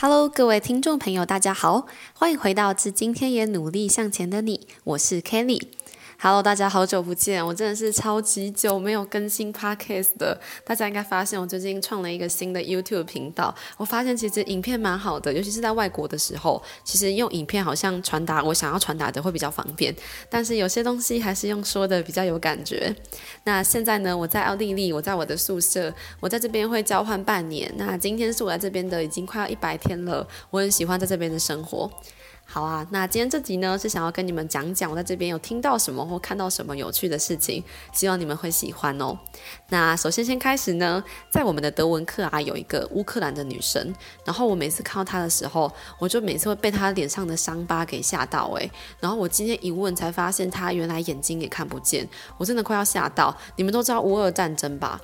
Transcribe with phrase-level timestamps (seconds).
[0.00, 5.60] Hello，各位听众朋友，大家好，欢迎回到自今天也努力向前的你，我是 Kelly。
[6.20, 10.36] Hello，大家好久不见，我真的是超级久没有更新 Podcast 的。
[10.64, 13.54] 大家应该发现我最近创了一个新的 YouTube 频道。
[13.76, 19.94] 我发现其实影片蛮好的，尤其是在外国的时候，其实用影片好像传达我想要传达的会比较方便。
[20.28, 22.92] 但是有些东西还是用说的比较有感觉。
[23.44, 27.72] 那现在呢，我在奥地利，我在我的宿舍，我在这边会交换半年。
[27.76, 31.88] 那今天是我在这边的已经快要一百天了，我很喜欢在这边的生活。
[32.50, 37.62] 好啊，那今天这集呢是想要跟你们讲讲我在这边有听到什么或看到什么有趣的事情，
[37.92, 39.16] 希望你们会喜欢哦。
[39.68, 43.94] 那首先先开始呢，在我们的德文课啊，有一个乌克兰的女生，
[44.24, 48.70] 然后我每次看到她的时候，我就每次会被她脸上的伤疤给吓到诶。
[48.98, 52.08] 然后我今天一问才发现她原来眼睛也看不见，
[52.38, 53.36] 我真的快要吓到。
[53.56, 54.98] 你们都知道乌俄战争吧？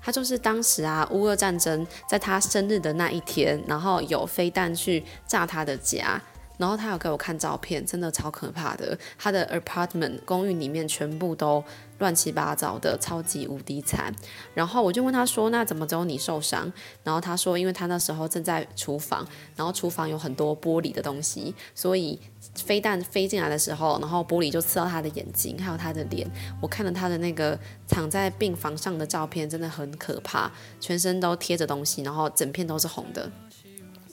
[0.00, 6.22] 她就是当时啊，乌俄战争在她生日的那一天，然后有飞弹去炸她的家。
[6.56, 8.96] 然后他有给我看照片，真的超可怕的。
[9.18, 11.62] 他的 apartment 公寓里面全部都
[11.98, 14.14] 乱七八糟的，超级无敌惨。
[14.54, 22.20] 然后我就问他说：“那怎么只有你受伤？”然后他说：“因为他那时候正在厨房，然后厨房有很多玻璃的东西，所以
[22.54, 26.30] 飞弹飞进来的时候，然后玻璃就刺到他的眼睛，还有他的脸。
[26.60, 33.28] 我看了他的那个躺在病房上的照片，真的很可怕，全身都贴着东西，然后整片都是红的。”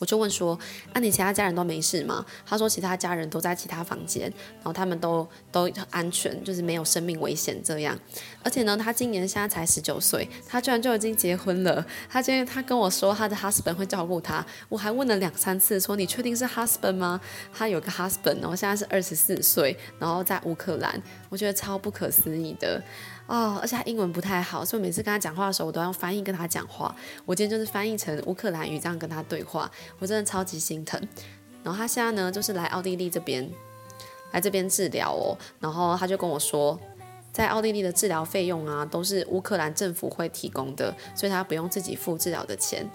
[0.02, 0.57] 我就问说
[0.94, 4.23] ：“啊，你其他家人都没事吗？”他说：“其他家人都在其他房间，
[4.55, 7.95] 然后他们都都安全，就是没有生命危险这样。
[8.44, 11.85] 而且呢，他今年现在才十九岁，他居然就已经结婚了。
[12.09, 17.22] 他今天他跟我说他的 husband 会照顾他，我还问了两三次说你确定是 husband 吗？
[17.53, 22.81] 他有个 husband，然后现在是二十四岁，然后在乌克兰，我觉得超不可思议的。”
[23.32, 26.94] 哦，而且他英文不太好，所以每次跟他讲话的时候，我都要用翻译跟他讲话。
[27.25, 31.02] 我今天就是翻译成乌克兰语这样跟他对话，我真的超级心疼。
[31.64, 33.50] 然后他现在呢，就是来奥地利这边，
[34.34, 35.38] 来这边治疗哦。
[35.62, 36.78] 然后他就跟我说，
[37.31, 42.86] 在奥地利的治疗费用啊，都是乌克兰政府会提供的，所以他不用自己付治疗的钱。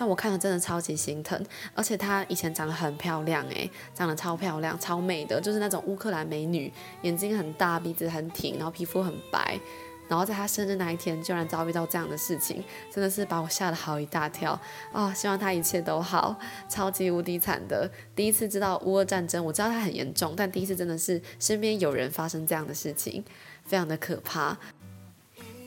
[0.00, 1.38] 但我看了真的超级心疼，
[1.74, 6.72] 而且她以前长得很漂亮诶，长得超漂亮、超美的，就是那种乌克兰美女，
[7.02, 9.60] 眼睛很大，鼻子很挺，然后皮肤很白，
[10.08, 14.58] 然后在她生日那一天，居然遭遇到这样的事情，真的是把我吓了好一大跳
[14.90, 15.12] 啊！
[15.12, 16.34] 希望她一切都好，
[16.66, 17.86] 超级无敌惨的，
[18.16, 23.22] 第一次知道乌俄战争，我知道它很严重，但第一次真的是身边有人发生这样的事情，
[23.66, 24.56] 非常的可怕。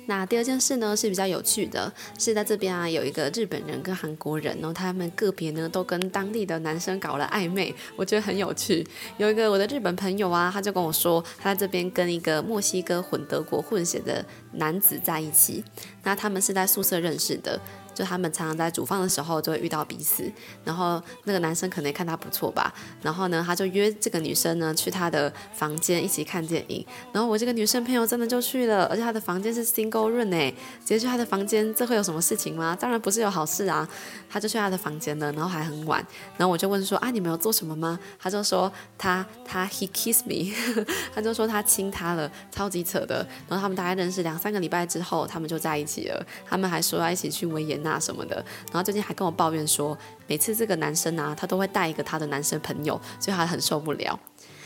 [0.06, 8.86] 那第二件事呢是比较有趣的，是在这边啊有一个日本人跟韩国人，然后他们个别呢都跟当地的男生搞了暧昧，我觉得很有趣。
[9.18, 15.64] 有一个我的日本朋友啊，他就跟我说，他在这边跟一个墨西哥混德国混血的男子在一起，
[16.04, 17.60] 那他们是在宿舍认识的。
[17.94, 20.32] 就他们常常在煮饭的时候就会遇到彼此，
[20.64, 30.50] 然后那个男生可能看他不错吧，然后呢他就约这个女生呢去他的房间一起看电影，然后我这个女生朋友真的就去了，而且他的房间是 single room 哎，
[30.82, 32.76] 直接去他的房间，这会有什么事情吗？
[32.80, 33.88] 当然不是有好事啊，
[34.28, 36.04] 他就去他的房间了，然后还很晚，
[36.38, 38.00] 然后我就问说啊你们有做什么吗？
[38.18, 40.52] 他就说他他 he kiss me，
[41.14, 43.18] 他就说他亲他了，超级扯的，
[43.48, 47.83] 然后他们大概认识两三个礼拜之后，他们就在一起了，他们还说要一起去维也。
[47.84, 48.36] 那什么的，
[48.68, 54.20] 然后最近还跟我抱怨说，每次这个男生啊，他都会带一个他的男生朋友，所以他很受不了。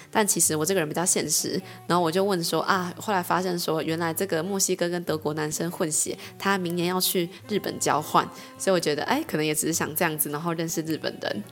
[0.10, 8.26] 但其实我这个人比较现实，然后我就问说啊，后来发现说，原来这个墨西哥跟德国男生混血，他明年要去日本交换，
[8.58, 11.44] 所以我觉得哎，可能也只是想这样子，然后认识日本人。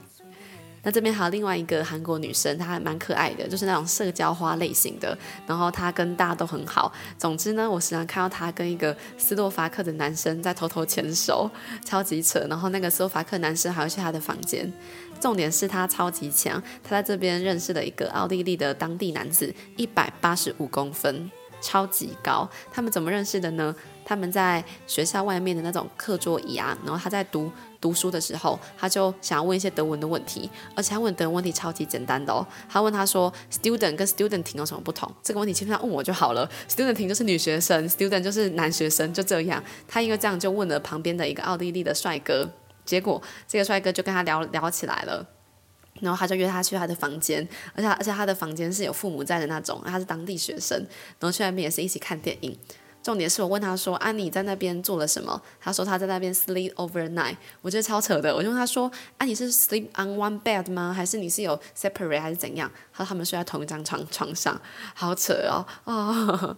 [0.85, 5.18] 那这边还有另外一个韩国女生，她还蛮可爱的，就是那种社交花类型的。
[5.46, 6.94] 然后她跟大家都很好。
[7.18, 11.50] 总之呢，我时常看到她跟一个斯洛伐克的男生在偷偷牵手，
[11.84, 12.40] 超级扯。
[12.47, 14.72] 然后那个斯洛伐克男生还要去她的房间。
[15.19, 21.31] 重点是他超级强，他在这边认识了一个奥地利的当地男子，一百八十五公分，
[21.62, 22.48] 超级高。
[22.71, 23.74] 他们怎么认识的呢？
[24.06, 27.52] 他们在学校外面的那种课桌椅啊，然后他在读。
[27.81, 32.44] 读书的时候，他就想要问一些德文的问题，而且他问德文问题超级简单的哦。
[32.68, 36.50] 他问他说：“student 跟 student 婷有什么不同？”这个问题基本上问我就好了。
[36.68, 39.63] student 婷就是女学生，student 就是男学生，就这样。
[39.88, 42.50] 他因为这样就问了旁边的一个奥地利的帅哥，
[42.84, 45.24] 结果这个帅哥就跟他聊聊起来了，
[46.00, 50.75] 然后他就约他去他的房间，而且而且他的房间是有父母在的那种，他是当地学生，
[51.19, 52.57] 然后去那边也是一起看电影。
[53.06, 57.38] 重点是我问他说：“啊，你在那边做了什么？”他说他在那边 sleep overnight。
[57.62, 58.36] 我觉得超扯的。
[58.36, 60.92] 我就问他说：“啊，你是 sleep on one bed 吗？
[60.92, 64.60] 还是你是有 separate 还是怎样？”他说他们睡在同一张床床上，
[64.96, 65.63] 好扯哦。
[65.84, 66.57] 哦。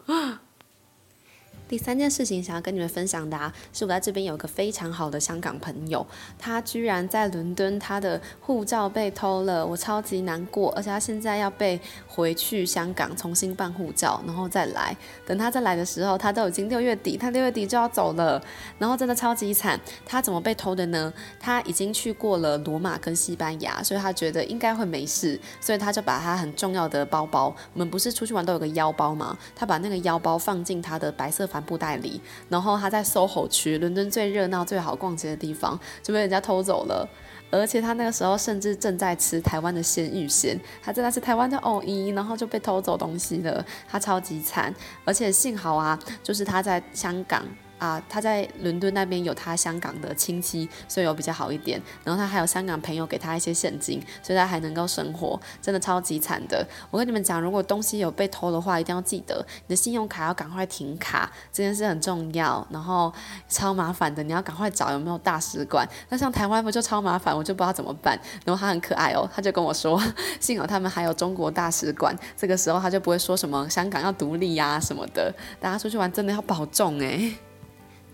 [1.67, 6.05] 第三件事情想要跟你们分享的，是我在这边有个非常好的香港朋友，
[6.39, 14.95] 他居然在伦敦，他的护照被偷了，我超级难过，而且他现在要被回去香港重新办护照，然后再来。
[15.25, 18.41] 等他再来的时候，他都已经六月底，他六月底就要走了，
[18.79, 19.79] 然后真的超级惨。
[20.05, 21.11] 他怎么被偷的呢？
[21.39, 29.37] 他已经去过了罗马跟西班牙，所以他觉得应该会没事，所以他就把他很重要的包包，我们不是出去玩都有个腰包吗？
[29.55, 37.07] 他把那个腰包放进他的白色布袋里，然后他在 SOHO 区，伦敦最热闹、最好逛街的地方，就被人家偷走了。
[37.49, 41.81] 而且他那个时候甚至正在吃台湾的鲜芋仙，他正在吃台湾的藕，
[42.13, 44.73] 然后就被偷走东西了，他超级惨。
[45.05, 47.45] 而且幸好啊，就是他在香港。
[47.77, 51.81] 啊，他在伦敦那边有他香港的亲戚，所以有比较好一点。
[52.03, 56.65] 然后他还有香港朋友给他一些现金，所以他还能够生活，真的超级惨的。
[56.89, 62.65] 我跟你们讲，如果东西有被偷的话，一定要记得你的信用卡要赶快停卡，这件事很重要。
[62.71, 63.13] 然后
[63.47, 65.87] 超麻烦的，你要赶快找有没有大使馆。
[66.09, 68.19] 那像台湾不就超麻烦，我就不知道怎么办。
[68.43, 70.01] 然后他很可爱哦，他就跟我说，
[70.39, 75.33] 幸好他们还有中国大使馆，这个时候他就不会说什么香港要独立呀什么的。
[75.59, 77.35] 大家出去玩真的要保重诶。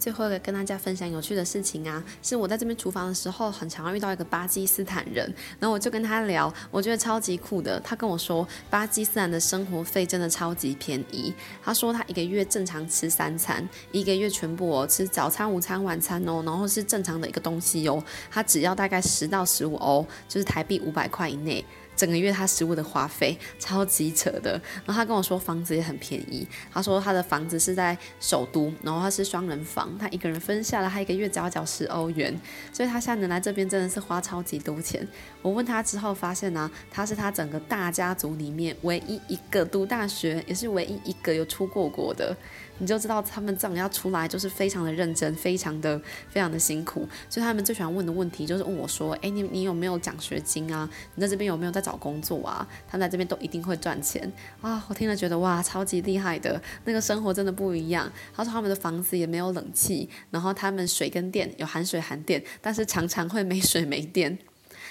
[0.04, 5.26] 最后一个跟大家分享有趣的事情啊，是我在这边厨房的时候，很常遇到一个巴基斯坦人，
[5.62, 7.80] 然后我就跟他聊，我觉得超级酷的。
[7.80, 11.34] 他跟我说，巴基斯坦的生活费真的超级便宜。
[11.64, 21.64] 他说他一个月正常吃三餐，一个月全部哦吃早餐、午餐、晚餐哦，然后是正常的一个东西哦，他只要大概十到十五欧，就是台币五百块以内。
[21.96, 24.52] 整个月他食物的花费超级扯的，
[24.86, 32.40] 然后他跟我说房子也很便宜，他说他的房子是在首都，然后他是双人房，他一个人分下来，他一个月只要缴十欧元，
[32.72, 35.08] 所以他现在能来这边真的是花超级多钱。
[35.42, 42.36] 我问他之后发现呢，他是他整个大家族里面唯一一个读大学，也是唯一一个有出过国的。
[42.80, 46.00] 你就知道他们这样要出来就是非常的认真，非常的
[46.30, 47.08] 非常的辛苦。
[47.30, 50.90] 所以他们最喜欢问的问题就是问我说：“哎，你你有没有奖学金啊？
[51.16, 52.68] 你在这边有没有在找工作啊？
[52.88, 54.32] 他们在这边都一定会赚钱
[54.62, 58.12] 啊！”我听了觉得哇，超级厉害的，那个生活真的不一样。
[58.36, 64.38] 他说他们的房子也没有冷气，然后他们水跟电有含水含电，但是常常会没水没电。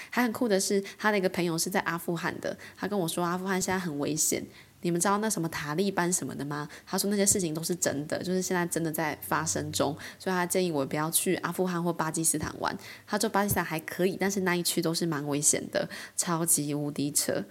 [0.09, 4.45] 还很酷的是，他的一个朋友是在阿富汗的，他跟我说阿富汗现在很危险。
[4.83, 6.69] 你们知道那什么塔利班什么的吗？
[6.85, 12.77] 他说那些事情都是真的，就是现在真的在发生中，所以他建议我不要去阿富汗或巴基斯坦玩。
[13.07, 17.43] 他说巴基斯坦还可以，但是那一区都是蛮危险的，超级无敌扯。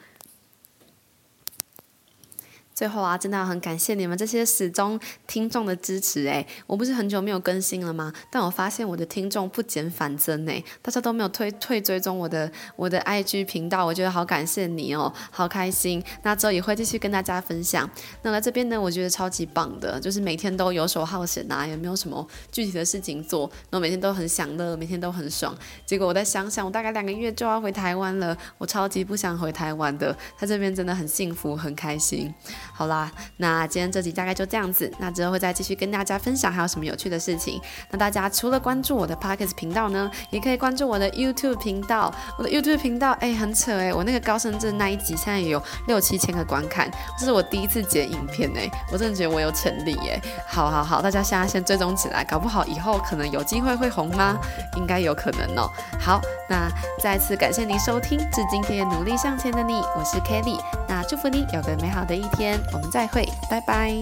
[2.74, 8.12] 最后啊，真的很感谢你们这些始终听众的支持诶，我不是很久没有更新了吗？
[8.30, 16.02] 但我发现我的听众不减反增诶，大家都没有退退追踪我的我的 IG 频道，我觉得好感谢你哦，好开心。
[16.22, 17.88] 那之后也会继续跟大家分享。
[18.22, 25.56] 那来这边呢，我觉得超级棒的，就是每天都游手好闲啊，也没有什么具体的事情做，然后每天都很享乐，每天都很爽。
[25.84, 32.32] 结果我在想想，我大概两个月就要回台湾了，我超级不想回台湾的，在这边真的很幸福，很开心。
[32.72, 37.60] 好啦，那今天这集大概就这样子，那之后会再继续跟大家分享还有什么有趣的事情。
[37.90, 42.12] 那大家除了关注我的 p o c k e t 频道呢，也可以关注我的 YouTube 频道。
[42.38, 50.20] 我的 YouTube 频道哎，很扯哎，我那个高深圳那一集现在也有六七千个观看，这是我第一次剪影片哎，我真的觉得我有潜力哎。
[50.48, 54.38] 好好好，大家现在先追踪起来，搞不好以后可能有机会会红吗？
[54.76, 55.70] 应该有可能哦。
[56.00, 60.58] 好，那再次感谢您收听，至今天努力向前的你，我是 Kelly。
[60.88, 62.61] 那祝福你有个美好的一天。
[62.72, 63.92] 我们再会，拜拜。